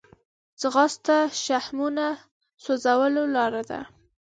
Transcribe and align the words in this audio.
ځغاسته 0.61 1.17
د 1.27 1.31
شحمو 1.43 1.87
سوځولو 2.63 3.23
لاره 3.35 3.61
ده 3.69 3.79